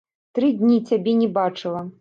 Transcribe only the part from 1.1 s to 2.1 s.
не бачыла.